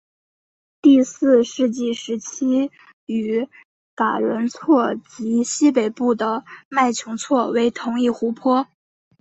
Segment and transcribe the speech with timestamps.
[0.81, 2.71] 第四纪时期
[3.05, 3.47] 与
[3.93, 8.65] 嘎仁错及西北部的麦穷错为同一湖泊。